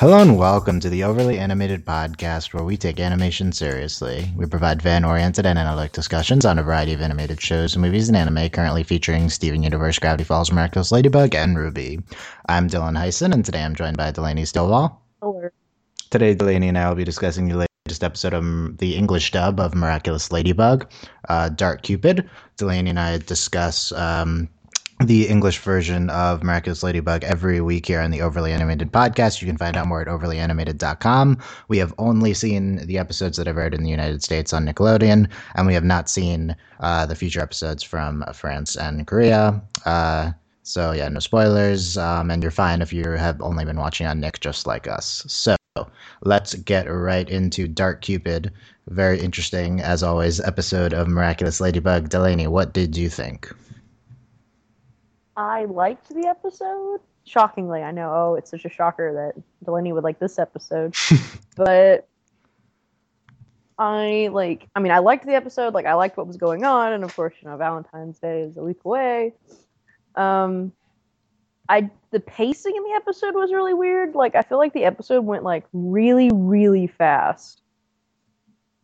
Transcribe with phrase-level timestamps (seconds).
[0.00, 4.32] Hello and welcome to the Overly Animated Podcast, where we take animation seriously.
[4.34, 8.16] We provide fan oriented and analytic discussions on a variety of animated shows, movies, and
[8.16, 12.02] anime, currently featuring Steven Universe, Gravity Falls, Miraculous Ladybug, and RWBY.
[12.48, 15.02] I'm Dylan Heisen, and today I'm joined by Delaney Stillwell.
[15.20, 15.50] Hello.
[16.08, 19.74] Today, Delaney and I will be discussing the latest episode of the English dub of
[19.74, 20.90] Miraculous Ladybug,
[21.28, 22.30] uh, Dark Cupid.
[22.56, 24.48] Delaney and I discuss um,
[25.00, 29.40] the English version of Miraculous Ladybug every week here on the Overly Animated podcast.
[29.40, 31.38] You can find out more at overlyanimated.com.
[31.68, 35.30] We have only seen the episodes that have aired in the United States on Nickelodeon,
[35.54, 39.62] and we have not seen uh, the future episodes from France and Korea.
[39.86, 40.32] Uh,
[40.64, 44.20] so, yeah, no spoilers, um, and you're fine if you have only been watching on
[44.20, 45.24] Nick just like us.
[45.26, 45.56] So,
[46.24, 48.52] let's get right into Dark Cupid.
[48.88, 52.10] Very interesting, as always, episode of Miraculous Ladybug.
[52.10, 53.50] Delaney, what did you think?
[55.36, 57.00] I liked the episode.
[57.24, 58.10] Shockingly, I know.
[58.12, 60.94] Oh, it's such a shocker that Delaney would like this episode,
[61.56, 62.08] but
[63.78, 64.68] I like.
[64.74, 65.74] I mean, I liked the episode.
[65.74, 68.56] Like, I liked what was going on, and of course, you know, Valentine's Day is
[68.56, 69.34] a week away.
[70.16, 70.72] Um,
[71.68, 74.14] I the pacing in the episode was really weird.
[74.14, 77.62] Like, I feel like the episode went like really, really fast.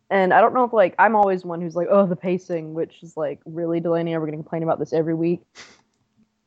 [0.09, 3.03] And I don't know if like I'm always one who's like, oh, the pacing, which
[3.03, 5.41] is like, really, Delaney, are we going to complain about this every week?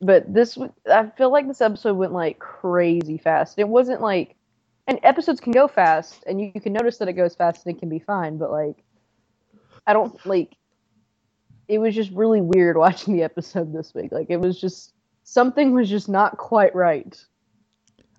[0.01, 0.57] But this
[0.91, 3.59] I feel like this episode went like crazy fast.
[3.59, 4.35] It wasn't like
[4.87, 7.75] and episodes can go fast and you, you can notice that it goes fast and
[7.75, 8.83] it can be fine, but like
[9.85, 10.55] I don't like
[11.67, 14.11] it was just really weird watching the episode this week.
[14.11, 17.23] Like it was just something was just not quite right.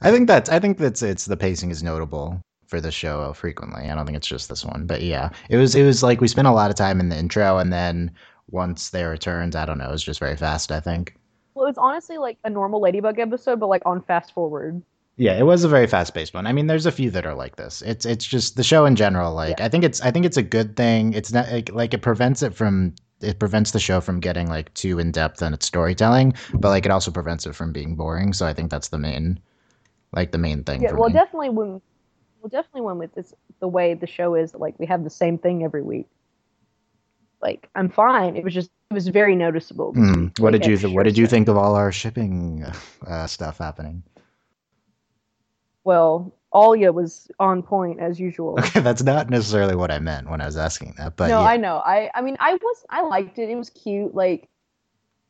[0.01, 3.91] I think that's I think that's it's the pacing is notable for the show frequently.
[3.91, 6.29] I don't think it's just this one, but yeah, it was it was like we
[6.29, 8.13] spent a lot of time in the intro and then
[8.51, 10.71] once they returned, I don't know, it was just very fast.
[10.71, 11.17] I think.
[11.55, 14.83] Well, it's honestly like a normal Ladybug episode, but like on fast forward.
[15.17, 16.47] Yeah, it was a very fast paced one.
[16.47, 17.83] I mean, there's a few that are like this.
[17.83, 19.35] It's it's just the show in general.
[19.35, 19.67] Like, yeah.
[19.67, 21.13] I think it's I think it's a good thing.
[21.13, 24.73] It's not like, like it prevents it from it prevents the show from getting like
[24.75, 28.33] too in depth in its storytelling, but like it also prevents it from being boring.
[28.33, 29.39] So I think that's the main
[30.13, 30.83] like the main thing.
[30.83, 31.15] Yeah, well, me.
[31.15, 31.81] definitely when
[32.41, 35.37] well definitely when with this the way the show is like we have the same
[35.37, 36.09] thing every week.
[37.43, 38.37] Like I'm fine.
[38.37, 39.93] It was just it was very noticeable.
[39.95, 40.39] Mm.
[40.39, 42.65] What did you th- What did you think of all our shipping
[43.07, 44.03] uh, stuff happening?
[45.85, 48.55] Well, Alya was on point as usual.
[48.59, 51.47] Okay, that's not necessarily what I meant when I was asking that, but no, yeah.
[51.47, 51.83] I know.
[51.85, 53.49] I I mean, I was I liked it.
[53.51, 54.15] It was cute.
[54.15, 54.49] Like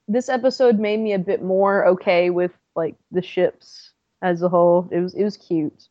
[0.08, 4.88] this episode made me a bit more okay with like the ships as a whole.
[4.90, 5.88] It was it was cute.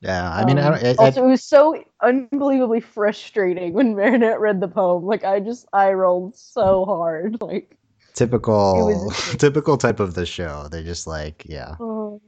[0.00, 4.60] Yeah, I mean, um, I it, also it was so unbelievably frustrating when Marinette read
[4.60, 5.04] the poem.
[5.04, 7.40] Like I just I rolled so hard.
[7.42, 7.76] Like
[8.14, 10.68] typical, typical type of the show.
[10.70, 11.76] They just like yeah.
[11.78, 12.20] Um,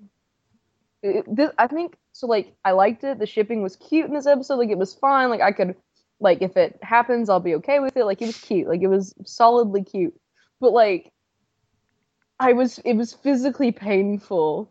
[1.02, 2.26] it, this, I think so.
[2.26, 3.18] Like I liked it.
[3.18, 4.56] The shipping was cute in this episode.
[4.56, 5.30] Like it was fine.
[5.30, 5.74] Like I could
[6.20, 8.04] like if it happens, I'll be okay with it.
[8.04, 8.68] Like it was cute.
[8.68, 10.14] Like it was solidly cute.
[10.60, 11.10] But like
[12.38, 14.70] I was, it was physically painful.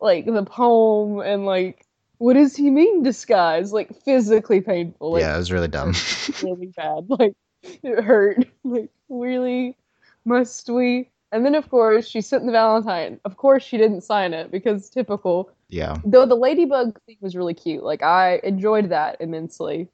[0.00, 1.84] Like the poem and like
[2.22, 3.72] what does he mean disguise?
[3.72, 5.10] Like physically painful.
[5.10, 5.92] Like, yeah, it was really dumb.
[6.42, 7.06] really bad.
[7.08, 7.34] Like
[7.64, 8.46] it hurt.
[8.62, 9.76] Like really,
[10.24, 11.10] must we?
[11.32, 13.18] And then of course she sent the Valentine.
[13.24, 15.50] Of course she didn't sign it because typical.
[15.68, 15.96] Yeah.
[16.04, 17.82] Though the ladybug thing was really cute.
[17.82, 19.88] Like I enjoyed that immensely.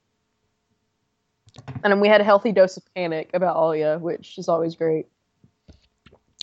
[1.83, 5.07] And then we had a healthy dose of panic about Alya, which is always great.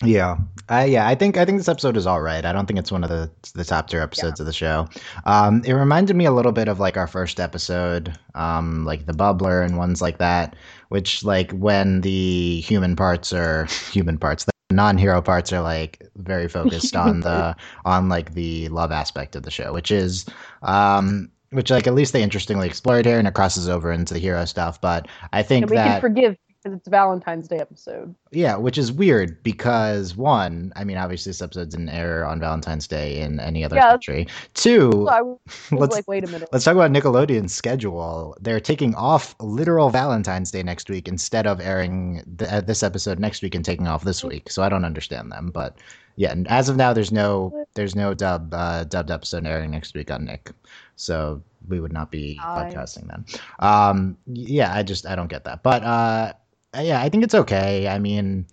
[0.03, 0.37] Yeah,
[0.69, 2.45] I yeah, I think I think this episode is all right.
[2.45, 4.43] I don't think it's one of the the top tier episodes yeah.
[4.43, 4.89] of the show.
[5.25, 9.15] Um, it reminded me a little bit of like our first episode, um, like the
[9.15, 10.55] bubbler and ones like that,
[10.91, 16.49] which like when the human parts are human parts, the non-hero parts are like very
[16.49, 20.27] focused on the on like the love aspect of the show, which is
[20.61, 24.21] um which like at least they interestingly explored here and it crosses over into the
[24.21, 24.79] hero stuff.
[24.79, 26.37] But I think and we that can forgive
[26.73, 28.15] it's Valentine's Day episode.
[28.31, 32.87] Yeah, which is weird because one, I mean, obviously this episode's an error on Valentine's
[32.87, 34.27] Day in any other yeah, country.
[34.55, 34.91] Two,
[35.71, 36.49] let's like, wait a minute.
[36.53, 38.37] Let's talk about Nickelodeon's schedule.
[38.41, 43.19] They're taking off literal Valentine's Day next week instead of airing th- uh, this episode
[43.19, 44.51] next week and taking off this week.
[44.51, 45.77] So I don't understand them, but
[46.17, 49.95] yeah, And as of now, there's no there's no dub uh, dubbed episode airing next
[49.95, 50.51] week on Nick.
[50.97, 53.25] So we would not be podcasting then.
[53.59, 55.83] Um, yeah, I just I don't get that, but.
[55.83, 56.33] uh,
[56.81, 57.89] yeah, I think it's okay.
[57.89, 58.47] I mean,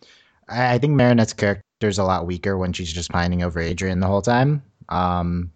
[0.48, 4.00] I, I think Marinette's character is a lot weaker when she's just pining over Adrien
[4.00, 4.64] the whole time.
[4.90, 5.52] Um,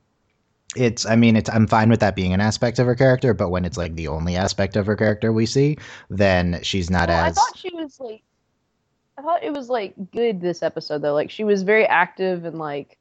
[0.75, 3.49] it's, I mean, it's, I'm fine with that being an aspect of her character, but
[3.49, 5.77] when it's like the only aspect of her character we see,
[6.09, 7.37] then she's not well, as.
[7.37, 8.21] I thought she was like,
[9.17, 11.13] I thought it was like good this episode though.
[11.13, 12.96] Like she was very active and like,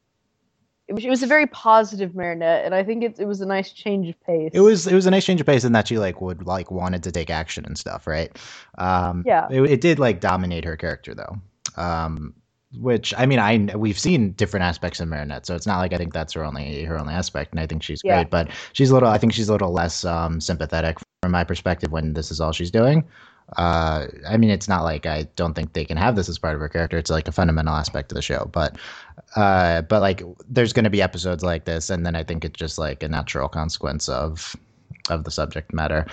[0.87, 3.45] it was, it was a very positive Marinette, and I think it it was a
[3.45, 4.51] nice change of pace.
[4.53, 6.71] It was it was a nice change of pace in that she like would like
[6.71, 8.37] wanted to take action and stuff, right?
[8.77, 9.47] Um, Yeah.
[9.49, 11.37] It, it did like dominate her character though.
[11.81, 12.33] Um,
[12.79, 15.97] which I mean, I we've seen different aspects of Marinette, so it's not like I
[15.97, 18.15] think that's her only her only aspect, and I think she's Yeah.
[18.15, 18.29] great.
[18.29, 21.91] But she's a little, I think she's a little less um, sympathetic from my perspective
[21.91, 23.03] when this is all she's doing.
[23.55, 26.55] Uh, I mean, it's not like I don't think they can have this as part
[26.55, 26.97] of her character.
[26.97, 28.75] It's like a fundamental aspect of the show, but
[29.35, 32.57] uh, but like there's going to be episodes like this, and then I think it's
[32.57, 34.55] just like a natural consequence of
[35.09, 36.05] of the subject matter.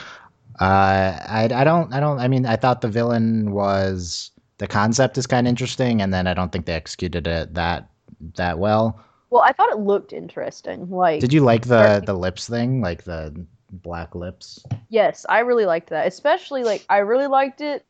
[0.61, 5.19] Uh, I I don't I don't I mean I thought the villain was the concept
[5.19, 7.89] is kind of interesting, and then I don't think they executed it that
[8.37, 9.01] that well.
[9.31, 10.89] well, I thought it looked interesting.
[10.91, 13.35] Like, Did you like the the lips thing, like the
[13.71, 14.65] black lips?
[14.89, 16.07] yes, I really liked that.
[16.07, 17.85] Especially like I really liked it.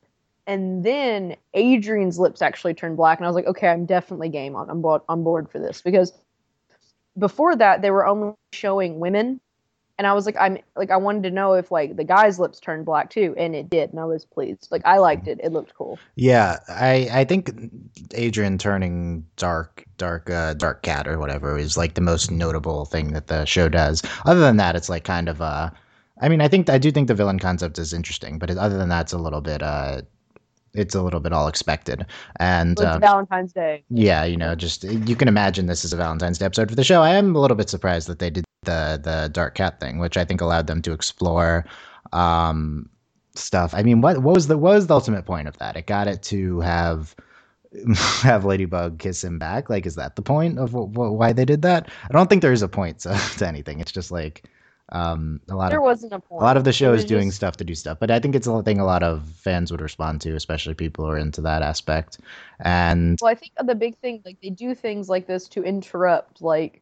[0.47, 4.55] And then Adrien's lips actually turned black, and I was like, okay, I'm definitely game
[4.57, 4.69] on.
[4.69, 6.13] I'm board, on board for this because
[7.19, 9.41] before that they were only showing women,
[9.97, 12.59] and I was like, I'm like I wanted to know if like the guy's lips
[12.59, 14.69] turned black too, and it did, and I was pleased.
[14.71, 15.41] Like I liked it.
[15.43, 15.99] It looked cool.
[16.17, 17.51] Yeah, I I think
[18.19, 23.13] Adrien turning dark dark uh, dark cat or whatever is like the most notable thing
[23.13, 24.03] that the show does.
[24.27, 25.71] Other than that, it's like kind of uh
[26.21, 28.89] I mean, I think I do think the villain concept is interesting, but other than
[28.89, 30.03] that, it's a little bit uh
[30.75, 32.05] it's a little bit all expected.
[32.41, 33.85] And Well, it's um, Valentine's Day.
[33.91, 36.85] yeah, you know, just you can imagine this is a Valentine's Day episode for the
[36.85, 37.03] show.
[37.03, 40.17] I am a little bit surprised that they did the the dark cat thing, which
[40.17, 41.65] I think allowed them to explore
[42.13, 42.89] um,
[43.35, 43.75] stuff.
[43.75, 45.77] I mean, what what was the what was the ultimate point of that?
[45.77, 47.15] It got it to have
[48.23, 49.69] have Ladybug kiss him back.
[49.69, 51.89] Like, is that the point of wh- wh- why they did that?
[52.09, 53.81] I don't think there is a point to, to anything.
[53.81, 54.45] It's just like
[54.95, 56.41] um, a lot There of wasn't a point.
[56.41, 58.21] a lot of the show is was doing just- stuff to do stuff, but I
[58.21, 61.19] think it's a thing a lot of fans would respond to, especially people who are
[61.19, 62.19] into that aspect.
[62.61, 66.41] And Well, I think the big thing, like they do things like this to interrupt.
[66.41, 66.81] Like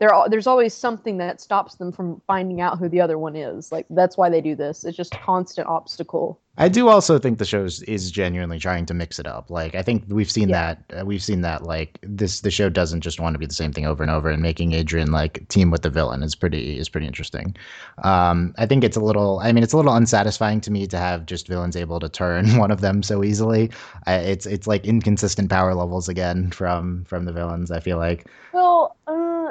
[0.00, 3.36] there, al- there's always something that stops them from finding out who the other one
[3.36, 3.70] is.
[3.70, 4.82] Like that's why they do this.
[4.84, 6.40] It's just a constant obstacle.
[6.58, 9.50] I do also think the show is genuinely trying to mix it up.
[9.50, 10.74] Like I think we've seen Yeah.
[10.90, 13.54] that uh, we've seen that like this the show doesn't just want to be the
[13.54, 16.78] same thing over and over and making Adrien like team with the villain is pretty
[16.78, 17.54] is pretty interesting.
[18.02, 20.98] Um, I think it's a little I mean it's a little unsatisfying to me to
[20.98, 23.70] have just villains able to turn one of them so easily.
[24.06, 27.70] I, it's it's like inconsistent power levels again from from the villains.
[27.70, 28.96] I feel like Well,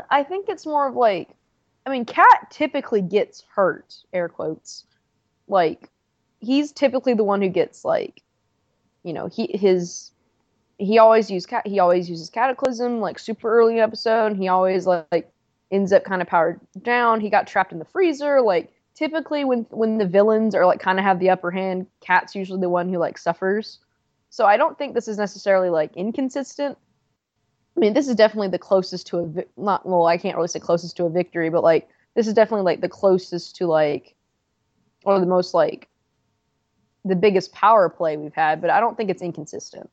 [0.09, 1.29] I think it's more of like,
[1.85, 3.95] I mean, Cat typically gets hurt.
[4.13, 4.85] Air quotes.
[5.47, 5.89] Like
[6.39, 8.21] he's typically the one who gets like,
[9.03, 10.11] you know, he his.
[10.77, 11.67] He always use cat.
[11.67, 14.37] He always uses cataclysm like super early episode.
[14.37, 15.29] He always like, like
[15.71, 17.19] ends up kind of powered down.
[17.19, 18.41] He got trapped in the freezer.
[18.41, 22.33] Like typically when when the villains are like kind of have the upper hand, Cat's
[22.33, 23.79] usually the one who like suffers.
[24.29, 26.77] So I don't think this is necessarily like inconsistent.
[27.79, 30.49] I mean, this is definitely the closest to a vi- not well, I can't really
[30.49, 34.15] say closest to a victory, but like this is definitely like the closest to like
[35.05, 35.87] or the most like
[37.05, 39.89] the biggest power play we've had, but I don't think it's inconsistent.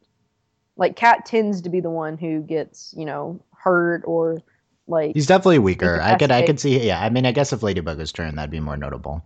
[0.77, 4.43] Like Cat tends to be the one who gets, you know, hurt or
[4.89, 6.01] like he's definitely weaker.
[6.01, 7.01] I could I could see yeah.
[7.01, 9.25] I mean I guess if Ladybug was turned that'd be more notable.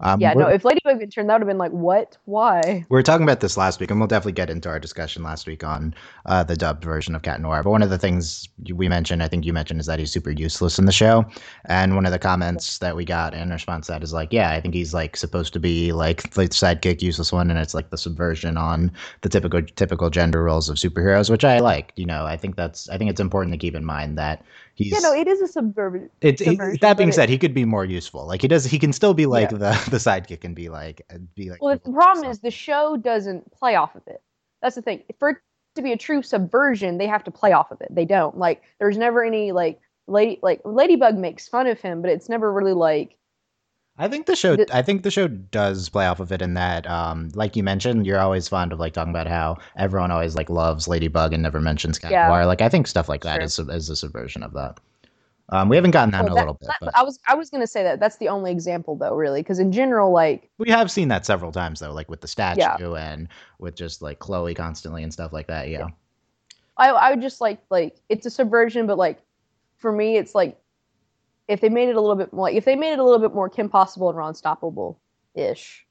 [0.00, 2.16] Um, yeah, no, if Ladybug had turned that would have been like, what?
[2.24, 2.84] Why?
[2.88, 5.46] We were talking about this last week, and we'll definitely get into our discussion last
[5.46, 5.94] week on
[6.26, 7.62] uh, the dubbed version of Cat Noir.
[7.62, 10.30] But one of the things we mentioned, I think you mentioned, is that he's super
[10.30, 11.24] useless in the show.
[11.66, 14.50] And one of the comments that we got in response to that is like, yeah,
[14.50, 17.90] I think he's like supposed to be like the sidekick, useless one, and it's like
[17.90, 18.90] the subversion on
[19.20, 21.92] the typical typical gender roles of superheroes, which I like.
[21.96, 24.42] You know, I think that's I think it's important to keep in mind that
[24.84, 24.92] he's.
[24.92, 26.10] Yeah, no, it is a subversion.
[26.20, 28.26] It's subversion, that being it- said, he could be more useful.
[28.26, 29.58] Like he does, he can still be like Yeah.
[29.58, 31.62] the the sidekick and be like uh, be like.
[31.62, 34.22] Well, the problem is the show doesn't play off of it.
[34.62, 35.02] That's the thing.
[35.18, 35.36] For it
[35.76, 37.88] to be a true subversion, they have to play off of it.
[37.94, 38.36] They don't.
[38.36, 42.52] Like, there's never any like lady like Ladybug makes fun of him, but it's never
[42.52, 43.16] really like
[44.00, 44.56] I think the show.
[44.72, 48.06] I think the show does play off of it in that, um, like you mentioned,
[48.06, 51.60] you're always fond of like talking about how everyone always like loves Ladybug and never
[51.60, 52.28] mentions Cat Yeah.
[52.28, 52.46] Noir.
[52.46, 53.42] Like I think stuff like that Sure.
[53.44, 54.80] is is a subversion of that.
[55.50, 57.34] Um, we haven't gotten that in a that- little bit, that- but I was I
[57.34, 60.70] was gonna say that that's the only example though, really, because in general, like we
[60.70, 63.28] have seen that several times though, like with the statue and
[63.58, 65.68] with just like Chloe constantly and stuff like that.
[65.68, 65.88] Yeah.
[66.78, 69.20] I I would just like like it's a subversion, but like
[69.76, 70.56] for me, it's like
[71.50, 73.18] if they made it a little bit more like if they made it a little
[73.18, 74.96] bit more Kim Possible and Ron Stoppable
[75.34, 75.84] ish,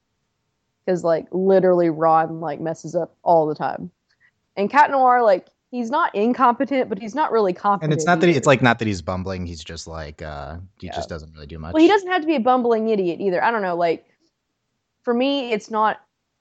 [0.84, 3.90] because like literally Ron like messes up all the time,
[4.56, 7.92] and Cat Noir like he's not incompetent, but he's not really competent.
[7.92, 9.46] And it's not that he, it's like not that he's bumbling.
[9.46, 10.94] He's just like uh, he Yeah.
[10.94, 11.74] just doesn't really do much.
[11.74, 13.42] well, he doesn't have to be a bumbling idiot either.
[13.44, 14.06] I don't know, like
[15.02, 16.00] for me, it's not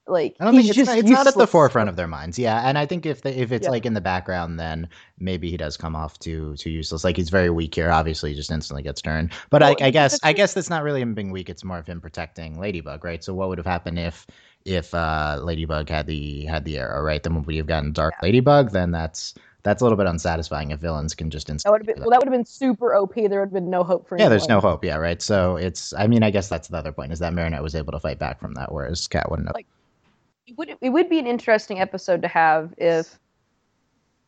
[0.10, 2.38] like I don't think it's, just it's not at the forefront of their minds.
[2.40, 3.72] Yeah, and I think if the, if it's Yeah.
[3.72, 4.88] like in the background, then
[5.20, 7.04] maybe he does come off too too useless.
[7.04, 7.92] Like he's very weak here.
[7.92, 9.32] Obviously, he just instantly gets turned.
[9.50, 11.50] But Well, I, I guess I guess that's not really him being weak.
[11.50, 13.24] It's more of him protecting Ladybug, right?
[13.24, 14.26] So what would have happened if
[14.66, 17.22] if uh, Ladybug had the had the arrow, right?
[17.24, 18.72] Then would we have gotten Dark Ladybug?
[18.72, 21.72] Then that's that's a little bit unsatisfying if villains can just That instantly.
[21.74, 23.14] would have been well, that would have been super OP.
[23.16, 24.86] There would have been no hope for yeah, there's no hope.
[24.86, 25.22] Yeah, right.
[25.22, 25.94] So it's.
[25.94, 28.20] I mean, I guess that's the other point is that Marinette was able to fight
[28.20, 29.56] back from that, whereas Cat wouldn't have.
[29.56, 29.68] Like-
[30.50, 33.20] It would it would be an interesting episode to have if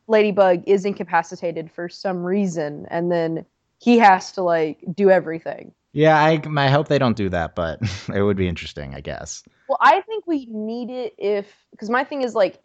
[0.08, 3.44] Ladybug is incapacitated for some reason, and then
[3.80, 5.74] he has to like do everything.
[5.94, 7.80] Yeah, I, I hope they don't do that, but
[8.14, 9.44] it would be interesting, I guess.
[9.68, 12.62] Well, I think we need it if because my thing is like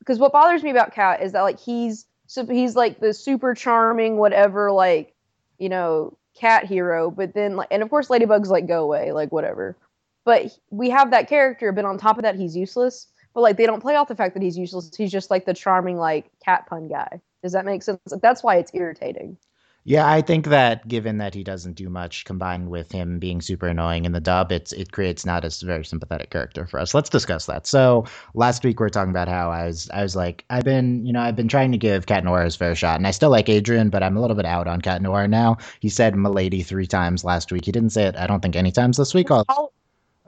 [0.00, 3.54] because what bothers me about Cat is that like he's so he's like the super
[3.54, 5.14] charming whatever like
[5.58, 9.32] you know cat hero, but then like and of course Ladybug's like go away like
[9.32, 9.78] whatever,
[10.24, 13.08] but we have that character, but on top of that he's useless.
[13.34, 14.90] But like they don't play off the fact that he's useless.
[14.96, 17.20] He's just like the charming like cat pun guy.
[17.42, 17.98] Does that make sense?
[18.10, 19.36] Like, that's why it's irritating.
[19.84, 23.66] Yeah, I think that given that he doesn't do much, combined with him being super
[23.66, 26.94] annoying in the dub, it's it creates not a very sympathetic character for us.
[26.94, 27.66] Let's discuss that.
[27.66, 31.04] So last week we were talking about how I was I was like I've been
[31.04, 33.30] you know I've been trying to give Cat Noir his fair shot, and I still
[33.30, 35.56] like Adrien, but I'm a little bit out on Cat Noir now.
[35.80, 37.64] He said "milady" three times last week.
[37.64, 38.14] He didn't say it.
[38.16, 39.32] I don't think any times this week.
[39.32, 39.72] I'll-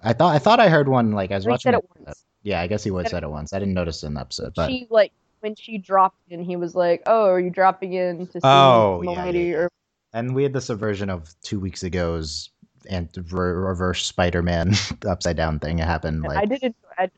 [0.04, 1.72] I thought I thought I heard one like I was watching.
[1.72, 2.24] said it it- once.
[2.42, 3.54] Yeah, I guess he would said said it once.
[3.54, 6.56] I didn't notice it in the episode, but she like when she dropped in, he
[6.56, 9.56] was like, "Oh, are you dropping in to see Oh, yeah, Milady?" yeah.
[9.56, 9.68] Or
[10.12, 12.50] And we had the subversion of two weeks ago's
[12.88, 14.74] and reverse Spider-Man
[15.08, 15.78] upside down thing.
[15.78, 16.74] It happened like I did enjoy.
[16.98, 17.10] I,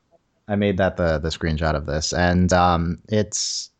[0.48, 3.70] I made that the the screenshot of this, and um, it's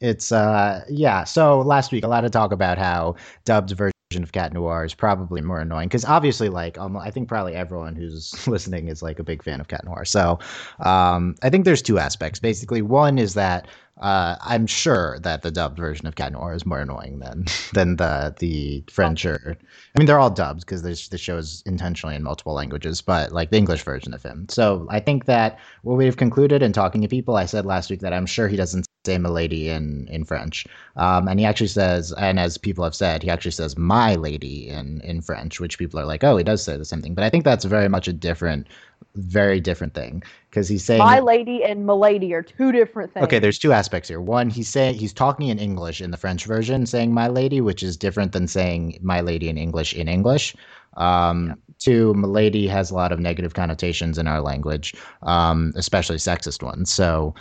[0.00, 1.24] it's uh yeah.
[1.24, 3.92] So last week, a lot of talk about how dubbed version
[4.22, 7.94] of Cat Noir is probably more annoying because obviously, like, um, I think probably everyone
[7.94, 10.04] who's listening is like a big fan of Cat Noir.
[10.04, 10.38] So
[10.80, 12.38] um, I think there's two aspects.
[12.38, 13.66] Basically, one is that
[14.00, 17.96] uh, I'm sure that the dubbed version of Cat Noir is more annoying than than
[17.96, 22.22] the the French or I mean they're all dubbed because the show is intentionally in
[22.22, 24.46] multiple languages, but like the English version of him.
[24.50, 28.00] So I think that what we've concluded in talking to people, I said last week
[28.00, 32.12] that I'm sure he doesn't say "milady" in in French, um, and he actually says,
[32.12, 35.98] and as people have said, he actually says "my lady" in in French, which people
[35.98, 37.14] are like, oh, he does say the same thing.
[37.14, 38.66] But I think that's very much a different,
[39.14, 43.24] very different thing because he's saying My Lady and Milady are two different things.
[43.24, 44.20] Okay, there's two aspects here.
[44.20, 47.82] One, he's saying he's talking in English in the French version, saying "my lady," which
[47.82, 50.54] is different than saying "my lady" in English in English.
[50.96, 56.62] Um, Two, "milady" has a lot of negative connotations in our language, um, especially sexist
[56.62, 56.90] ones.
[56.90, 57.34] So,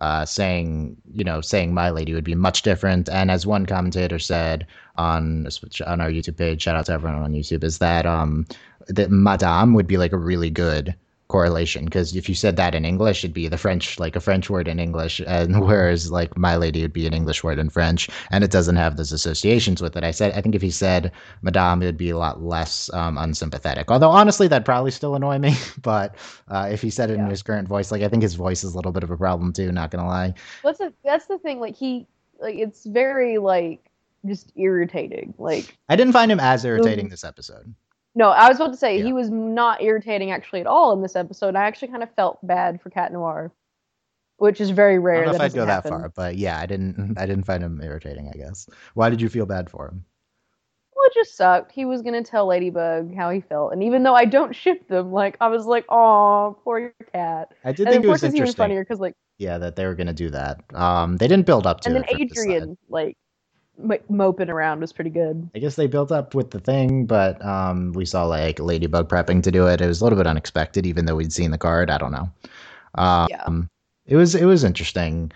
[0.00, 3.08] uh, saying you know saying "my lady" would be much different.
[3.08, 4.66] And as one commentator said
[4.96, 5.46] on
[5.86, 8.46] on our YouTube page, shout out to everyone on YouTube, is that um,
[8.88, 10.94] that "madame" would be like a really good
[11.30, 14.50] correlation because if you said that in English, it'd be the French, like a French
[14.50, 18.10] word in English, and whereas like my lady would be an English word in French,
[18.30, 20.02] and it doesn't have those associations with it.
[20.04, 23.16] I said, I think if he said Madame, it would be a lot less um,
[23.16, 23.90] unsympathetic.
[23.90, 25.54] Although honestly, that'd probably still annoy me.
[25.82, 26.16] But
[26.48, 28.74] uh, if he said it in his current voice, like I think his voice is
[28.74, 29.72] a little bit of a problem too.
[29.72, 30.34] Not gonna lie.
[30.62, 31.60] That's the that's the thing.
[31.60, 32.06] Like he,
[32.38, 33.90] like it's very like
[34.26, 35.32] just irritating.
[35.38, 37.74] Like I didn't find him as irritating this episode.
[38.14, 39.04] No, I was about to say Yeah.
[39.04, 41.54] he was not irritating actually at all in this episode.
[41.56, 43.52] I actually kind of felt bad for Cat Noir,
[44.38, 45.24] which is very I rare.
[45.24, 47.16] don't know if that I'd go doesn't that far, but yeah, I didn't.
[47.18, 48.28] I didn't find him irritating.
[48.28, 48.68] I guess.
[48.94, 50.04] Why did you feel bad for him?
[50.94, 51.72] Well, it just sucked.
[51.72, 55.12] He was gonna tell Ladybug how he felt, and even though I don't ship them,
[55.12, 58.34] like I was like, "Oh, poor your cat." I did And think it was even
[58.36, 58.56] interesting.
[58.58, 60.62] funnier because like, Yeah, that they were gonna do that.
[60.74, 62.04] Um, they didn't build up to and then.
[62.20, 63.16] Adrien like
[64.08, 65.48] moping around was pretty good.
[65.54, 69.42] I guess they built up with the thing, but um, we saw like Ladybug prepping
[69.42, 69.80] to do it.
[69.80, 71.90] It was a little bit unexpected, even though we'd seen the card.
[71.90, 72.30] I don't know.
[72.96, 73.48] Um, Yeah.
[74.06, 75.30] It was it was interesting.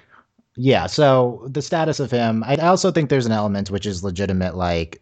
[0.57, 0.87] Yeah.
[0.87, 4.57] So the status of him, I also think there's an element which is legitimate.
[4.57, 5.01] Like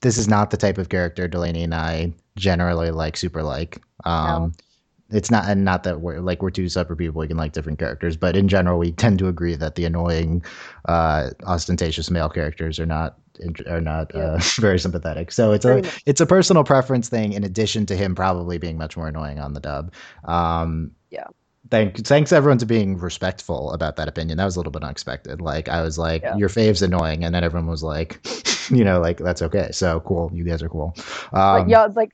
[0.00, 3.80] this is not the type of character Delaney and I generally like super like.
[4.04, 4.52] Um,
[5.12, 7.20] It's not, and not that we're like we're two separate people.
[7.20, 10.44] We can like different characters, but in general, we tend to agree that the annoying,
[10.86, 13.18] uh, ostentatious male characters are not
[13.66, 15.32] are not uh, very sympathetic.
[15.32, 16.02] So it's Very a much.
[16.06, 17.32] it's a personal preference thing.
[17.32, 19.92] In addition to him probably being much more annoying on the dub.
[20.24, 21.24] Um, Yeah.
[21.70, 24.36] Thank, thanks everyone to being respectful about that opinion.
[24.36, 25.40] That was a little bit unexpected.
[25.40, 26.36] Like I was like, Yeah.
[26.36, 28.20] your fave's annoying, and then everyone was like,
[28.70, 29.70] you know, like that's okay.
[29.72, 30.94] So cool, you guys are cool.
[31.32, 32.12] Um, like, yeah, it's like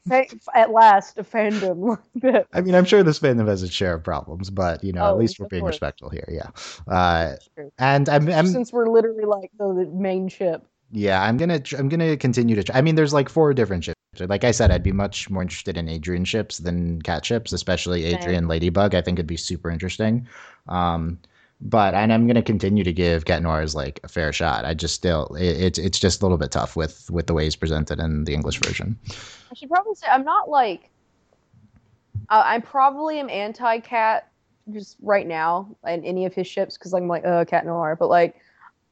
[0.54, 1.98] at last a fandom.
[2.52, 5.10] I mean, I'm sure this fandom has its share of problems, but you know, at
[5.10, 5.72] Oh, least we're being course.
[5.72, 6.28] respectful here.
[6.28, 6.50] Yeah.
[6.86, 7.36] Uh,
[7.78, 10.66] and I'm, I'm Since we're literally like the, the main ship.
[10.90, 12.62] Yeah, I'm gonna I'm gonna continue to.
[12.64, 12.78] Try.
[12.78, 13.96] I mean, there's like four different ships.
[14.18, 18.06] Like I said, I'd be much more interested in Adrien ships than cat ships, especially
[18.14, 18.94] Adrien Ladybug.
[18.94, 20.26] I think it'd be super interesting.
[20.66, 21.18] Um,
[21.60, 24.64] but and I'm gonna continue to give Cat Noir's like a fair shot.
[24.64, 27.44] I just still it, it's it's just a little bit tough with with the way
[27.44, 28.98] he's presented in the English version.
[29.50, 30.90] I should probably say I'm not like
[32.28, 34.28] I, I probably am anti-cat
[34.72, 38.08] just right now in any of his ships because I'm like uh cat noir, but
[38.08, 38.36] like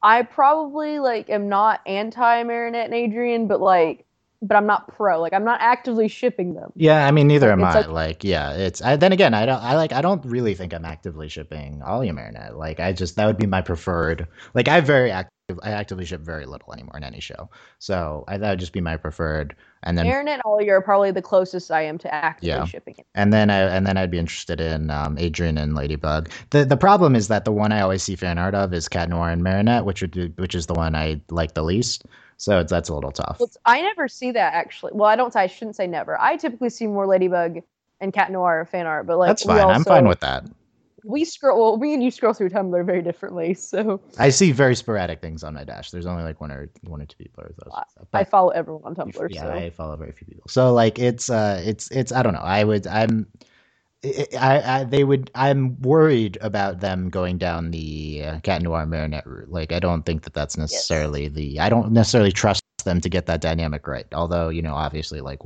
[0.02, 4.05] I probably like am not anti Marinette and Adrien, but like
[4.42, 5.20] but I'm not pro.
[5.20, 6.72] Like I'm not actively shipping them.
[6.76, 7.74] Yeah, I mean, neither am I.
[7.74, 8.82] like- Like, yeah, it's.
[8.82, 9.62] I, then again, I don't.
[9.62, 9.92] I like.
[9.92, 12.56] I don't really think I'm actively shipping Alya Marinette.
[12.56, 14.26] Like, I just that would be my preferred.
[14.54, 15.32] Like, I very active.
[15.62, 17.48] I actively ship very little anymore in any show.
[17.78, 19.54] So I, that would just be my preferred.
[19.84, 22.64] And then Marinette all Ollie are probably the closest I am to actively Yeah.
[22.64, 23.06] shipping it.
[23.14, 26.30] and then I and then I'd be interested in um, Adrien and Ladybug.
[26.50, 29.08] The the problem is that the one I always see fan art of is Cat
[29.08, 32.04] Noir and Marinette, which would be, which is the one I like the least.
[32.38, 33.40] So it's, that's a little tough.
[33.64, 34.92] I never see that actually.
[34.94, 35.34] Well, I don't.
[35.34, 36.20] I shouldn't say never.
[36.20, 37.60] I typically see more Ladybug
[38.00, 39.58] and Cat Noir fan art, but like That's fine.
[39.60, 40.44] I'm fine with that.
[41.04, 41.62] We scroll.
[41.62, 45.44] Well, me and you scroll through Tumblr very differently, so I see very sporadic things
[45.44, 45.92] on my dash.
[45.92, 47.72] There's only like one or one or two people or those.
[47.72, 48.08] I- stuff.
[48.12, 49.28] I But- follow everyone on Tumblr.
[49.30, 50.44] yeah, so I follow very few people.
[50.48, 52.40] So like it's uh it's it's I don't know.
[52.40, 53.26] I would I'm
[54.38, 59.26] I, I, they would I'm worried about them going down the uh, cat noir marinette
[59.26, 59.50] route.
[59.50, 63.26] Like I don't think that that's necessarily the I don't necessarily trust them to get
[63.26, 64.06] that dynamic right.
[64.12, 65.40] Although you know obviously like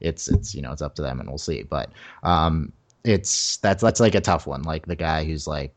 [0.00, 1.62] it's it's you know it's up to them and we'll see.
[1.62, 1.90] But
[2.22, 2.72] um
[3.04, 4.62] it's that's that's like a tough one.
[4.62, 5.74] Like the guy who's like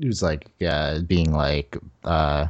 [0.00, 2.46] who's like uh being like uh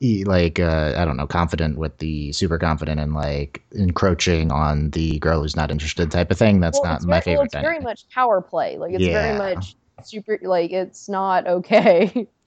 [0.00, 5.18] like uh, I don't know, confident with the super confident and like encroaching on the
[5.18, 6.60] girl who's not interested type of thing.
[6.60, 7.44] That's Well, not it's my very, well, favorite.
[7.44, 8.78] it's very much power play.
[8.78, 9.08] Like it's Yeah.
[9.08, 10.38] very much super.
[10.42, 12.28] Like it's not okay.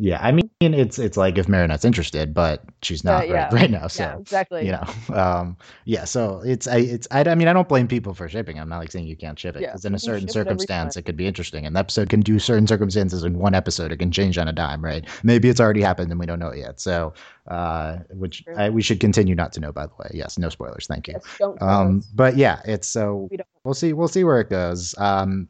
[0.00, 3.44] Yeah, I mean it's it's like if Marinette's interested, but she's not yeah.
[3.44, 3.88] right, right now.
[3.88, 4.64] So yeah, exactly.
[4.64, 6.04] you know, um, yeah.
[6.04, 8.60] So it's I it's I, I mean I don't blame people for shipping.
[8.60, 10.32] I'm not like saying you can't ship it Yeah, because in a certain ship it
[10.34, 11.66] circumstance it could be interesting.
[11.66, 13.90] An episode can do certain circumstances in one episode.
[13.90, 15.04] It can change on a dime, right?
[15.24, 16.78] Maybe it's already happened and we don't know it yet.
[16.78, 17.12] So,
[17.48, 19.72] uh, which I, we should continue not to know.
[19.72, 20.86] By the way, yes, no spoilers.
[20.86, 21.14] Thank you.
[21.40, 23.92] Yes, Um, but yeah, it's so We we'll see.
[23.92, 24.94] We'll see where it goes.
[24.96, 25.48] Um,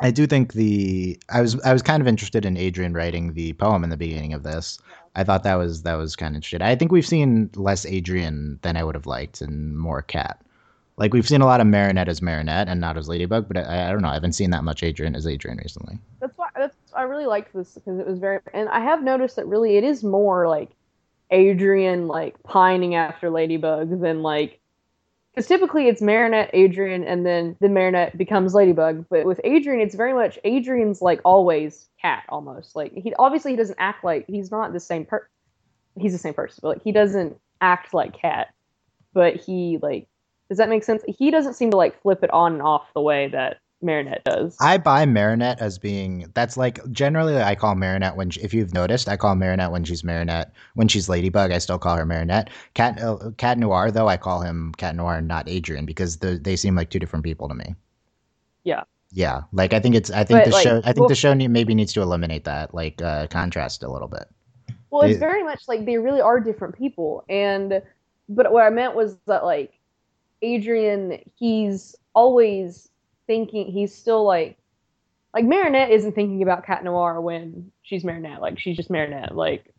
[0.00, 3.52] I do think the I was I was kind of interested in Adrien writing the
[3.54, 4.78] poem in the beginning of this.
[5.14, 6.62] I thought that was that was kind of interesting.
[6.62, 10.40] I think we've seen less Adrien than I would have liked and more Cat.
[10.96, 13.88] Like we've seen a lot of Marinette as Marinette and not as Ladybug, but I,
[13.88, 14.08] I don't know.
[14.08, 15.98] I haven't seen that much Adrien as Adrien recently.
[16.20, 19.36] That's why that's I really liked this because it was very and I have noticed
[19.36, 20.70] that really it is more like
[21.32, 24.60] Adrien like pining after Ladybug than like
[25.34, 29.06] because typically it's Marinette, Adrien, and then the Marinette becomes Ladybug.
[29.08, 32.76] But with Adrien, it's very much Adrien's like always cat almost.
[32.76, 35.26] Like he obviously he doesn't act like he's not the same per
[35.98, 38.48] he's the same person, but like he doesn't act like cat.
[39.14, 40.06] But he like
[40.48, 41.02] does that make sense?
[41.08, 44.56] He doesn't seem to like flip it on and off the way that Marinette does.
[44.60, 48.72] I buy Marinette as being that's like generally I call Marinette when she, if you've
[48.72, 52.50] noticed I call Marinette when she's Marinette when she's Ladybug I still call her Marinette.
[52.74, 56.38] Cat uh, Cat Noir though I call him Cat Noir and not Adrien because the,
[56.38, 57.74] they seem like two different people to me.
[58.64, 58.84] Yeah.
[59.14, 61.14] Yeah, like I think it's I think But, the like, show I think well- the
[61.14, 64.24] show need, maybe needs to eliminate that like uh, contrast a little bit.
[64.90, 67.24] Well, it's very much like they really are different people.
[67.28, 67.82] And
[68.28, 69.72] but what I meant was that like
[70.44, 72.88] Adrien, he's always
[73.32, 74.58] thinking he's still like
[75.32, 78.42] like Marinette isn't thinking about Cat Noir when she's Marinette.
[78.42, 79.34] Like she's just Marinette.
[79.34, 79.72] Like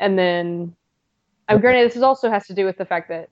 [0.00, 0.74] and then
[1.48, 3.30] I'm granted this is also has to do with the fact that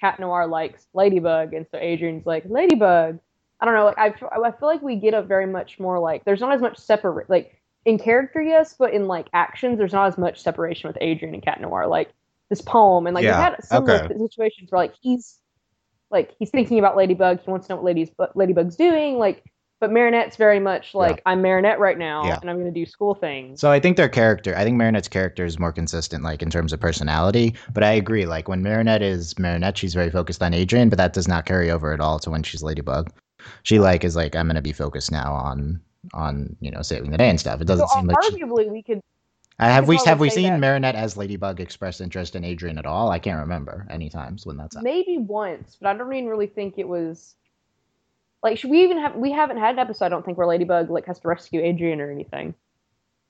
[0.00, 3.18] Cat Noir likes Ladybug, and so Adrien's like Ladybug.
[3.58, 3.86] I don't know.
[3.86, 4.14] Like I,
[4.44, 7.28] I feel like we get a very much more like there's not as much separate
[7.28, 11.34] like in character, yes, but in like actions, there's not as much separation with Adrien
[11.34, 11.88] and Cat Noir.
[11.88, 12.12] Like
[12.48, 14.06] this poem, and like Yeah, we've had some okay.
[14.06, 15.40] like, situations where like he's
[16.10, 19.44] like he's thinking about Ladybug, he wants to know what Lady's Ladybug's doing, like.
[19.80, 22.36] But Marinette's very much like I'm Marinette right now, Yeah.
[22.42, 23.62] and I'm going to do school things.
[23.62, 26.74] So I think their character, I think Marinette's character is more consistent, like in terms
[26.74, 27.54] of personality.
[27.72, 31.14] But I agree, like when Marinette is Marinette, she's very focused on Adrien, but that
[31.14, 33.10] does not carry over at all to when she's Ladybug.
[33.62, 35.80] She like is like I'm gonna be focused now on
[36.12, 37.62] on you know saving the day and stuff.
[37.62, 39.00] It doesn't seem like she, arguably, we could
[39.60, 42.78] Uh, have could we have we seen that- Marinette as Ladybug express interest in Adrien
[42.78, 43.10] at all?
[43.10, 44.92] I can't remember any times when that's happened.
[44.92, 47.34] maybe once, but I don't even really think it was
[48.42, 50.88] like should we even have we haven't had an episode I don't think where Ladybug
[50.90, 52.54] like has to rescue Adrien or anything.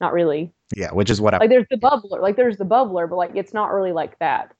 [0.01, 0.53] Not really.
[0.75, 3.33] Yeah, which is what I Like there's the bubbler, like there's the bubbler, but like
[3.35, 4.55] it's not really like that.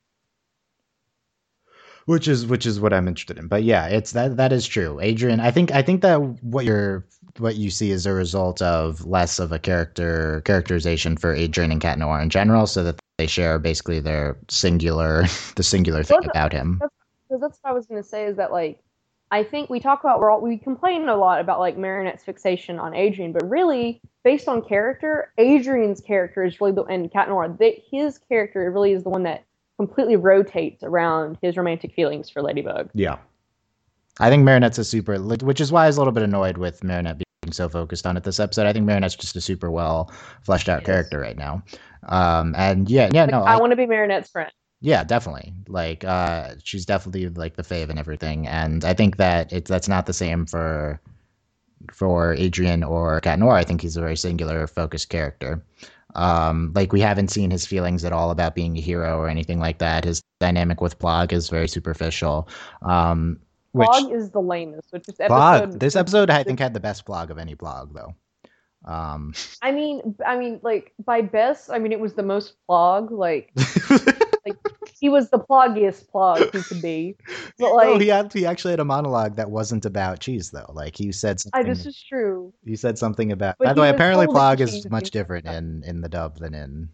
[2.11, 3.47] Which is which is what I'm interested in.
[3.47, 4.99] But yeah, it's that that is true.
[5.01, 7.07] Adrien, I think I think that what you're
[7.39, 11.81] what you see is a result of less of a character characterization for Adrien and
[11.81, 15.23] Cat Noir in general, so that they share basically their singular,
[15.55, 16.81] the singular thing Well, about him.
[17.29, 18.81] because that's what I was going to say is that like
[19.31, 22.81] I think we talk about we're all, we complain a lot about like Marinette's fixation
[22.81, 27.55] on Adrien, but really based on character, Adrian's character is really the and Cat Noir.
[27.57, 29.45] They, his character really is the one that
[29.81, 32.91] completely rotates around his romantic feelings for Ladybug.
[32.93, 33.17] Yeah.
[34.19, 36.85] I think Marinette's a super, which is why I was a little bit annoyed with
[36.85, 38.67] Marinette being so focused on it this episode.
[38.67, 40.13] I think Marinette's just a super well
[40.43, 41.63] fleshed out character right now.
[42.09, 44.53] Um, and yeah, yeah, Like, no, I, I, want to be Marinette's friend.
[44.83, 45.55] yeah, definitely.
[45.67, 48.47] Like, uh, she's definitely like the fave and everything.
[48.47, 51.01] And I think that it's that's not the same for
[51.91, 53.55] for Adrien or Cat Noir.
[53.55, 55.65] I think he's a very singular, focused character.
[56.21, 59.59] Um, like we haven't seen his feelings at all about being a hero or anything
[59.59, 60.05] like that.
[60.05, 62.47] His dynamic with Plagg is very superficial.
[62.83, 63.41] Um,
[63.73, 65.63] which Plagg is the lamest, which is blog.
[65.63, 65.81] episode.
[65.81, 68.15] This episode, I think, had the best Plagg of any Plagg, though.
[68.85, 73.11] Um, I mean, I mean, like by best, I mean it was the most Plagg.
[73.11, 73.53] Like
[75.01, 77.17] he was the ploggiest Plagg he could be.
[77.59, 80.71] But like, no, he had, he actually had a monologue that wasn't about cheese, though.
[80.73, 82.55] Like he said I, this is true.
[82.65, 83.57] he said something about.
[83.59, 86.91] But by the way, apparently, Plagg is much different in in the dub than in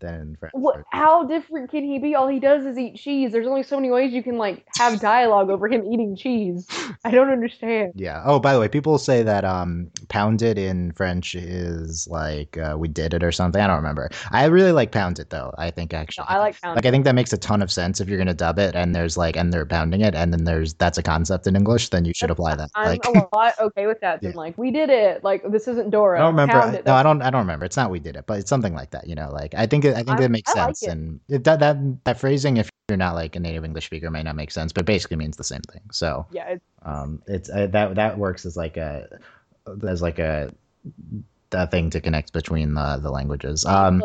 [0.00, 0.52] than in French.
[0.54, 0.82] What?
[0.92, 2.14] How different can he be?
[2.14, 3.32] All he does is eat cheese.
[3.32, 6.66] There's only so many ways you can like have dialogue over him eating cheese.
[7.04, 7.92] I don't understand.
[7.96, 8.22] Yeah.
[8.24, 12.88] Oh, by the way, people say that um, "pounded" in French is like uh, "we
[12.88, 13.60] did it" or something.
[13.60, 14.10] I don't remember.
[14.32, 15.52] I really like "pounded" though.
[15.58, 16.76] I think No, actually, I like pound.
[16.76, 18.94] like I think that makes a ton of sense if you're gonna dub it and
[18.94, 21.88] there's like and they're pounding it and then there's that's a concept in English.
[21.90, 22.70] Then you should apply that.
[22.74, 24.20] I'm Like a lot okay with that.
[24.20, 24.36] Than Yeah.
[24.36, 25.24] like we did it.
[25.24, 26.18] Like this isn't Dora.
[26.18, 26.60] I don't remember.
[26.60, 26.86] Pound it.
[26.86, 27.22] No, I don't.
[27.22, 27.64] I don't remember.
[27.64, 29.06] It's not we did it, but it's something like that.
[29.08, 30.90] You know, like I think it, I think I- it makes I like sense, it.
[30.90, 34.22] and it, that that that phrasing, if you're not like a native English speaker, may
[34.22, 35.82] not make sense, but basically means the same thing.
[35.92, 39.08] So Yeah, it's, um, it's uh, that that works as like a
[39.88, 40.52] as like a
[41.52, 43.64] a thing to connect between the the languages.
[43.64, 44.02] Um.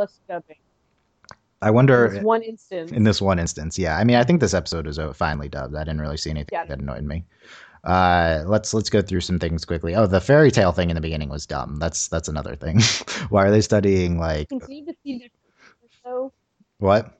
[1.64, 2.92] I In wonder this one instance.
[2.92, 3.98] in this one instance, yeah.
[3.98, 5.76] I mean, I think this episode is uh, finally dubbed.
[5.76, 6.66] I didn't really see anything Yeah.
[6.66, 7.24] that annoyed me.
[7.84, 9.96] Uh, let's let's go through some things quickly.
[9.96, 11.78] Oh, the fairy tale thing in the beginning was dumb.
[11.78, 12.80] That's that's another thing.
[13.30, 15.30] Why are they studying like continue to see
[16.04, 16.32] though.
[16.80, 17.18] what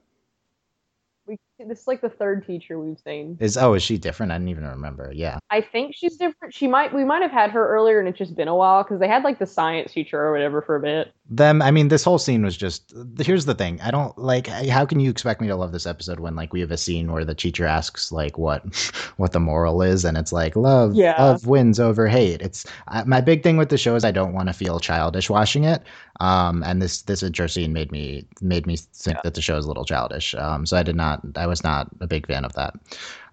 [1.26, 3.36] We this is like the third teacher we've seen.
[3.40, 3.56] is?
[3.56, 4.32] Oh, is she different?
[4.32, 5.12] I didn't even remember.
[5.14, 6.52] Yeah, I think she's different.
[6.52, 8.98] She might we might have had her earlier and it's just been a while because
[8.98, 11.12] they had like the science teacher or whatever for a bit.
[11.30, 11.62] them.
[11.62, 12.92] I mean, this whole scene was just.
[13.20, 13.80] Here's the thing.
[13.80, 14.48] I don't like.
[14.48, 17.12] How can you expect me to love this episode when like we have a scene
[17.12, 18.64] where the teacher asks like what
[19.18, 21.14] what the moral is, and it's like love, Yeah.
[21.22, 22.42] love wins over hate.
[22.42, 25.30] It's I, my big thing with the show is I don't want to feel childish
[25.30, 25.80] watching it.
[26.20, 29.64] Um, and this this intro scene made me made me think that the show is
[29.64, 30.34] a little childish.
[30.34, 31.20] Um, so I did not.
[31.36, 32.74] I was not a big fan of that.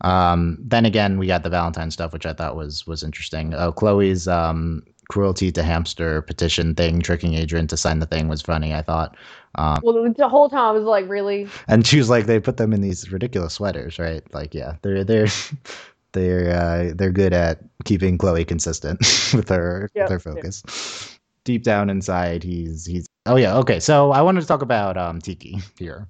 [0.02, 3.54] Um, then again, we got the Valentine stuff, which I thought was was interesting.
[3.54, 8.42] Oh, Chloe's um cruelty to hamster petition thing, tricking Adrien to sign the thing was
[8.42, 8.74] funny.
[8.74, 9.18] I thought.
[9.56, 11.48] Um, Well, the, whole time I was like, really?
[11.68, 14.24] and she was like, they put them in these ridiculous sweaters, right?
[14.34, 15.28] Like, yeah, they're they're
[16.14, 19.00] they're uh, they're good at keeping Chloe consistent
[19.34, 21.19] with her Yep, with her yep.
[21.44, 23.08] Deep down inside, he's he's.
[23.26, 23.80] Oh yeah, okay.
[23.80, 26.08] So I wanted to talk about um Tikki here.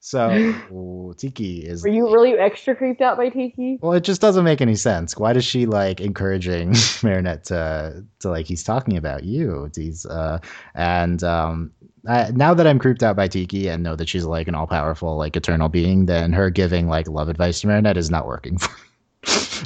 [0.00, 3.78] So Tikki is Were you really extra creeped out by Tikki?
[3.80, 5.16] well, it just doesn't make any sense.
[5.16, 6.70] Why does she like encouraging
[7.02, 9.70] Marinette to to like he's talking about you?
[9.76, 10.38] He's uh
[10.74, 11.70] and um
[12.08, 14.66] I, now that I'm creeped out by Tikki and know that she's like an all
[14.66, 18.58] powerful like eternal being, then her giving like love advice to Marinette is not working
[18.58, 18.91] for me.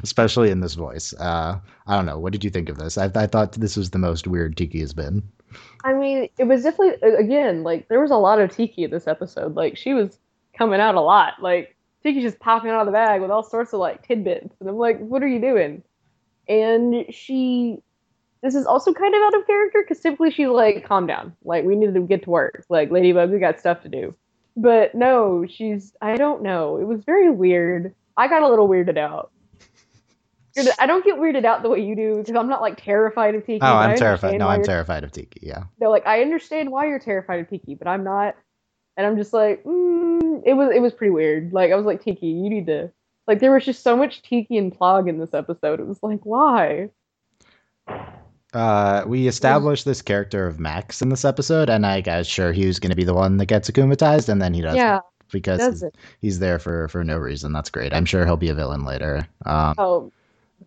[0.03, 1.13] Especially in this voice.
[1.15, 2.19] Uh I don't know.
[2.19, 2.99] What did you think of this?
[2.99, 5.23] I, I thought this was the most weird Tikki has been.
[5.85, 9.07] I mean, it was definitely again like there was a lot of Tikki in this
[9.07, 9.55] episode.
[9.55, 10.19] Like she was
[10.57, 11.35] coming out a lot.
[11.41, 14.69] Like Tikki's just popping out of the bag with all sorts of like tidbits, and
[14.69, 15.83] I'm like, what are you doing?
[16.49, 17.79] And she,
[18.43, 21.35] this is also kind of out of character because typically she's like, calm down.
[21.45, 22.65] Like we need to get to work.
[22.69, 24.15] Like Ladybug, we got stuff to do.
[24.57, 26.79] But no, she's I don't know.
[26.79, 27.95] It was very weird.
[28.17, 29.31] I got a little weirded out.
[30.57, 33.35] Weirded- I don't get weirded out the way you do because I'm not like terrified
[33.35, 33.61] of Tikki.
[33.63, 34.39] Oh, I'm terrified.
[34.39, 35.65] No, I'm terrified of Tikki, yeah.
[35.79, 38.37] they're like, I understand why you're terrified of Tikki, but I'm not.
[38.97, 41.53] And I'm just like, mm, it was it was pretty weird.
[41.53, 42.91] Like I was like, Tikki, you need to
[43.27, 45.81] like there was just so much Tikki and Plagg in this episode.
[45.81, 46.89] It was like, why?
[48.55, 52.67] Uh, we established this character of Max in this episode, and I was sure he
[52.67, 55.61] was going to be the one that gets akumatized, and then he doesn't yeah, because
[55.83, 55.85] he's,
[56.23, 57.53] he's there for for no reason.
[57.53, 57.93] That's great.
[57.93, 59.29] I'm sure he'll be a villain later.
[59.45, 60.13] Um, Oh,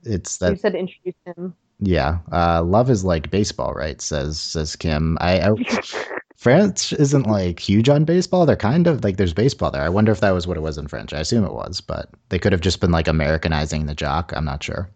[0.04, 1.56] it's you said introduce him.
[1.80, 2.20] yeah.
[2.32, 4.02] Uh, love is like baseball, right?
[4.02, 5.18] Says says Kim.
[5.22, 5.56] I, I
[6.38, 8.46] France isn't like huge on baseball.
[8.46, 9.84] They're kind of like there's baseball there.
[9.84, 11.12] I wonder if that was what it was in French.
[11.14, 14.32] I assume it was, but they could have just been like Americanizing the jock.
[14.34, 14.90] I'm not sure.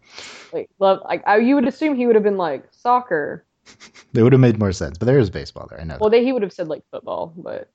[0.54, 3.46] Like love, like I, you would assume he would have been like soccer.
[4.16, 5.82] It would have made more sense, but there is baseball there.
[5.82, 5.98] I know.
[6.00, 7.70] Well, they, he would have said like football, but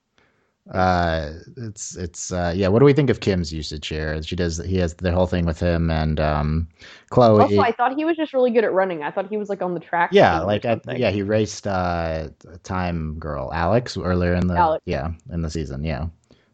[0.72, 2.68] Uh, it's it's uh, yeah.
[2.68, 4.22] What do we think of Kim's usage here?
[4.22, 4.58] She does.
[4.58, 6.68] He has the whole thing with him and um,
[7.08, 7.40] Chloe.
[7.40, 9.02] Also, I thought he was just really good at running.
[9.02, 10.10] I thought he was like on the track.
[10.12, 12.28] yeah, like I, yeah, he raced uh,
[12.64, 14.82] Time Girl Alex earlier in the Alex.
[14.84, 15.84] yeah in the season.
[15.84, 16.08] Yeah,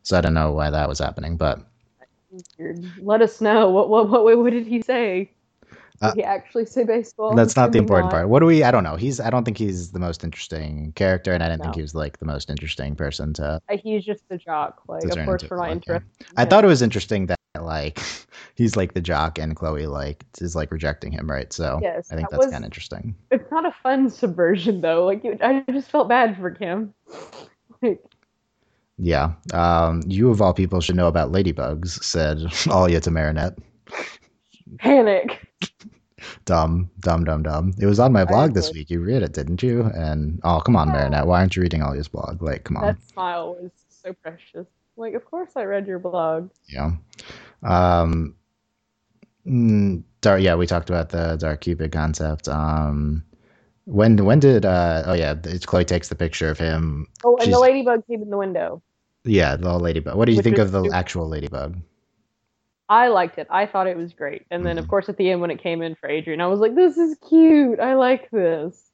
[0.04, 1.60] so I don't know why that was happening, but
[3.00, 3.68] Let us know.
[3.70, 5.33] What what what, what did he say?
[6.04, 7.34] Did Uh, he actually say baseball?
[7.34, 8.16] that's not the important not.
[8.18, 8.28] part.
[8.28, 8.62] What do we?
[8.62, 8.96] I don't know.
[8.96, 9.20] He's.
[9.20, 12.18] I don't think he's the most interesting character, and I didn't think he was like
[12.18, 13.60] the most interesting person to.
[13.68, 14.82] Uh, He's just a jock.
[14.88, 16.06] Like, of course, we're not interested.
[16.20, 18.00] in I thought it was interesting that like
[18.56, 21.52] he's like the jock and Chloe like is like rejecting him, right?
[21.52, 23.14] So Yes, I think that that's kind of interesting.
[23.30, 25.04] it's not a fun subversion though.
[25.06, 26.92] Like, I just felt bad for Kim.
[27.82, 28.02] Like,
[28.98, 29.32] Yeah.
[29.52, 32.38] Um, you of all people should know about ladybugs, said
[32.70, 33.58] Alya to Marinette.
[34.78, 35.46] panic.
[36.44, 37.74] Dumb, dumb, dumb, dumb.
[37.80, 38.90] It was on my blog this week.
[38.90, 39.82] You read it, didn't you?
[39.94, 40.94] And oh, come on, Yeah.
[40.94, 41.26] Marinette.
[41.26, 42.42] Why aren't you reading Alya's blog?
[42.42, 42.84] Like, come on.
[42.86, 44.66] That smile was so precious.
[44.96, 46.50] Like, of course I read your blog.
[46.68, 46.92] Yeah.
[47.62, 48.34] Um,
[49.46, 52.48] mm, Dark, yeah, we talked about the Dark Cupid concept.
[52.48, 53.24] Um,
[53.86, 57.44] when when did uh oh yeah it's Chloe takes the picture of him Oh, and
[57.44, 58.82] She's- the ladybug came in the window.
[59.24, 61.76] yeah the ladybug what do you Which think of the actual ladybug
[62.94, 63.48] I liked it.
[63.50, 64.46] I thought it was great.
[64.52, 64.88] And then, of Mhm.
[64.88, 67.16] course, at the end when it came in for Adrien, I was like, "This is
[67.28, 67.80] cute.
[67.80, 68.88] I like this."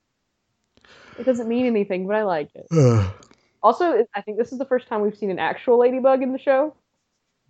[1.19, 2.67] It doesn't mean anything, but I like it.
[3.63, 6.39] Also, I think this is the first time we've seen an actual ladybug in the
[6.39, 6.75] show,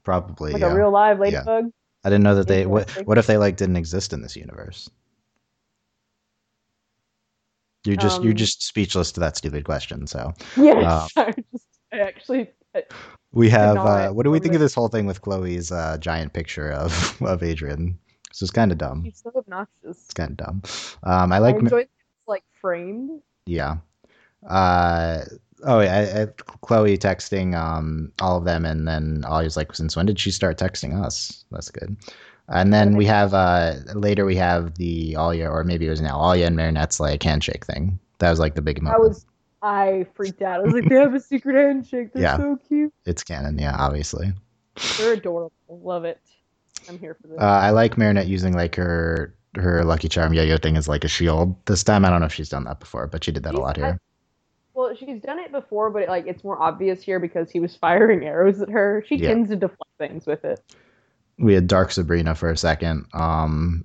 [0.02, 1.70] probably like yeah a real live ladybug.
[2.04, 4.90] I didn't know that they what, what if they like didn't exist in this universe
[7.84, 11.98] you're just you're Um, just speechless to that stupid question so Yes, I just I
[12.00, 12.50] actually
[13.32, 16.32] we have uh what do we think of this whole thing with Chloe's uh giant
[16.32, 20.04] picture of of Adrien this is kind of dumb she's so obnoxious.
[20.04, 20.62] it's kind of dumb
[21.04, 21.90] um I I like enjoy it's
[22.30, 23.22] like framed.
[23.46, 23.76] Yeah.
[24.48, 25.24] Uh
[25.64, 26.26] oh yeah, I, I,
[26.62, 30.58] Chloe texting um all of them and then Alya's like since when did she start
[30.58, 31.44] texting us?
[31.50, 31.96] That's good.
[32.48, 36.16] And then we have uh later we have the Alya or maybe it was now
[36.18, 37.98] Alya and Marinette's like handshake thing.
[38.18, 39.02] That was like the big I moment.
[39.08, 39.26] was
[39.62, 40.60] I freaked out.
[40.60, 42.12] I was like, they have a secret handshake.
[42.12, 42.36] They're Yeah.
[42.36, 42.92] so cute.
[43.04, 44.32] It's canon, yeah, obviously.
[44.98, 45.52] They're adorable.
[45.68, 46.18] Love it.
[46.88, 47.38] I'm here for this.
[47.38, 51.08] Uh, I like Marinette using like her her Lucky Charm yo-yo thing as like a
[51.08, 51.56] shield.
[51.66, 53.56] This time I don't know if she's done that before, but she did that a
[53.56, 54.00] She's- lot I- here.
[54.74, 57.74] well, she's done it before, but it, like it's more obvious here because he was
[57.76, 59.04] firing arrows at her.
[59.08, 59.28] She Yeah.
[59.30, 60.60] tends to deflect things with it.
[61.38, 63.06] We had Dark Sabrina for a second.
[63.12, 63.84] Um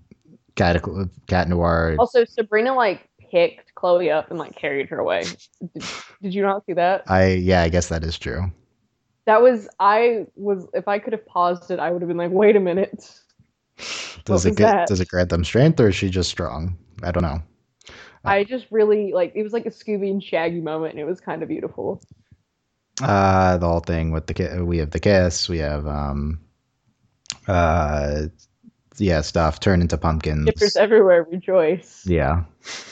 [0.55, 0.81] Cat,
[1.27, 5.25] Cat Noir Also, Sabrina like picked Chloe up and like carried her away.
[5.73, 5.83] Did,
[6.21, 7.03] did you not see that?
[7.07, 8.51] I yeah, I guess that is true.
[9.25, 12.31] That was I was if I could have paused it, I would have been like,
[12.31, 13.11] wait a minute.
[14.23, 14.87] Does it get that?
[14.87, 16.77] does it grant them strength or is she just strong?
[17.03, 17.41] I don't know.
[18.23, 21.19] I just really like it was like a Scooby and Shaggy moment, and it was
[21.19, 22.01] kind of beautiful.
[23.01, 26.39] Uh the whole thing with the ki- we have the kiss, we have um
[27.47, 28.27] uh
[28.97, 30.47] yeah, stuff turn into pumpkins.
[30.47, 32.03] Shippers everywhere rejoice.
[32.05, 32.43] Yeah.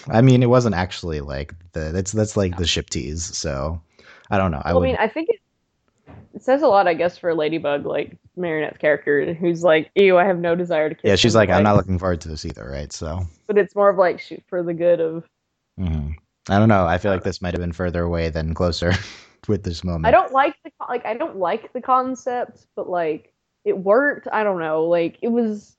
[0.09, 3.81] I mean it wasn't actually like the that's that's like the ship tease, so
[4.29, 4.61] I don't know.
[4.63, 5.39] I I mean, I think it,
[6.33, 10.25] it says a lot, I guess, for Ladybug, like Marinette's character, who's like, "Ew, I
[10.25, 12.67] have no desire to kiss." Yeah, she's like, I'm not looking forward to this either,
[12.69, 12.91] right?
[12.91, 15.25] So But it's more of like shoot for the good of.
[15.79, 16.15] mhm.
[16.49, 16.85] I don't know.
[16.85, 18.91] I feel like this might have been further away than closer
[19.47, 20.05] with this moment.
[20.07, 21.05] I don't like the like.
[21.05, 23.31] I don't like the concept, but like
[23.63, 24.27] it worked.
[24.31, 24.83] I don't know.
[24.85, 25.77] Like it was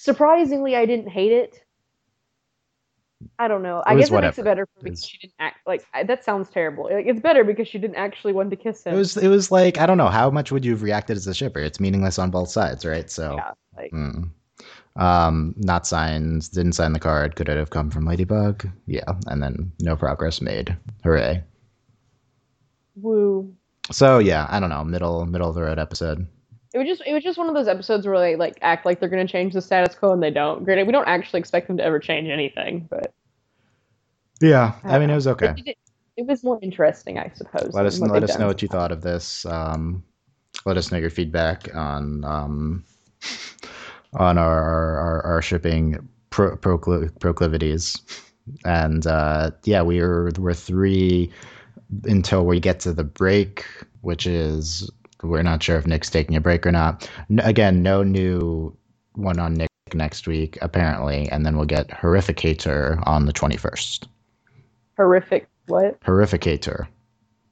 [0.00, 1.62] surprisingly, I didn't hate it.
[3.38, 3.82] I don't know.
[3.84, 6.24] I was guess it makes it better for because she didn't act like I, that.
[6.24, 6.88] Sounds terrible.
[6.90, 8.94] It's better because she didn't actually want to kiss him.
[8.94, 11.26] It was it was like I don't know how much would you have reacted as
[11.26, 11.60] a shipper.
[11.60, 13.10] It's meaningless on both sides, right?
[13.10, 14.30] So yeah, like mm.
[14.96, 17.36] um, not signed, didn't sign the card.
[17.36, 18.66] Could it have come from Ladybug?
[18.86, 20.74] Yeah, and then no progress made.
[21.04, 21.44] Hooray!
[22.96, 23.54] woo.
[23.92, 26.26] So yeah, I don't know, middle middle of the road episode.
[26.72, 29.00] It was just it was just one of those episodes where they like act like
[29.00, 30.64] they're gonna change the status quo and they don't.
[30.64, 33.12] Granted, we don't actually expect them to ever change anything, but
[34.40, 35.54] Yeah, I I mean don't it was okay.
[35.56, 35.78] it, it,
[36.16, 37.70] it was more interesting, I suppose.
[37.72, 39.44] Let us let us know what you thought of this.
[39.46, 40.04] Um,
[40.64, 42.84] let us know your feedback on um,
[44.12, 48.00] on our our, our, shipping pro, procl- proclivities,
[48.64, 51.32] and uh, yeah, we're we're three
[52.04, 53.64] until we get to the break,
[54.02, 54.88] which is
[55.22, 57.08] we're not sure if Nick's taking a break or not.
[57.30, 58.76] N- again, no new
[59.14, 64.08] one on Nick next week apparently, and then we'll get Horrificator on the twenty first.
[64.96, 65.48] Horrific.
[65.66, 66.00] What?
[66.00, 66.86] Horrificator.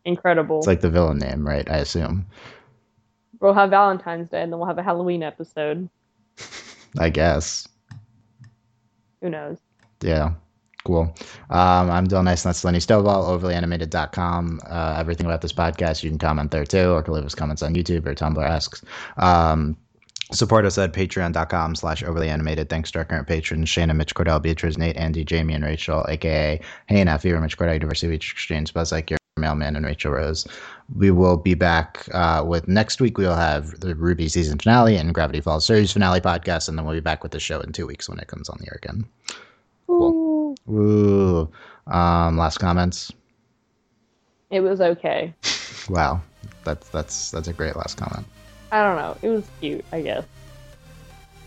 [0.04, 0.58] Incredible.
[0.58, 1.68] It's like the villain name, right?
[1.70, 2.26] I assume.
[3.40, 5.88] we'll have Valentine's Day and then we'll have a Halloween episode.
[6.98, 7.68] I guess.
[9.20, 9.58] Who knows?
[10.00, 10.32] Yeah.
[10.84, 11.14] Cool.
[11.50, 14.60] Um, I'm Dylan Nice, and that's Lenny Stovall, overlyanimated.com.
[14.66, 17.62] Uh, everything about this podcast, you can comment there too, or can leave us comments
[17.62, 18.82] on YouTube or Tumblr asks.
[19.16, 19.76] Um,
[20.32, 22.68] support us at patreon.com slash overly animated.
[22.68, 26.60] Thanks to our current patrons, Shana, Mitch Cordell, Beatrice, Nate, Andy, Jamie, and Rachel, aka
[26.86, 30.46] Hey and Effie, Mitch Cordell, Diversity Reach Exchange, Buzz Like Your Mailman, and Rachel Rose.
[30.94, 33.18] We will be back uh, with next week.
[33.18, 36.94] We'll have the RWBY season finale and Gravity Falls series finale podcast, and then we'll
[36.94, 39.04] be back with the show in two weeks when it comes on the air again.
[39.86, 40.27] Cool.
[40.70, 41.48] Ooh.
[41.86, 43.12] Um, last comments.
[44.50, 45.34] It was okay.
[45.88, 46.20] Wow,
[46.64, 48.26] that's that's that's a great last comment.
[48.70, 49.16] I don't know.
[49.22, 50.22] It was cute, I guess.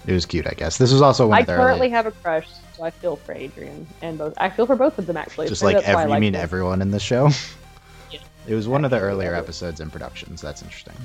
[0.07, 0.79] It was cute, I guess.
[0.79, 3.85] This was also one I currently early, have a crush, so I feel for Adrien
[4.01, 4.33] and both.
[4.37, 5.47] I feel for both of them actually.
[5.47, 6.41] just like I every, you like mean them.
[6.41, 7.29] everyone in the show.
[8.09, 8.19] Yeah.
[8.47, 10.41] It was one of the earlier episodes in productions.
[10.41, 10.95] that's interesting.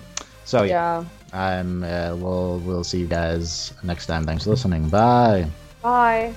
[0.47, 1.39] So yeah, Yeah.
[1.39, 1.85] I'm.
[1.85, 4.25] Uh, we'll we'll see you guys next time.
[4.25, 4.89] Thanks for listening.
[4.89, 5.47] Bye.
[5.83, 6.33] Bye.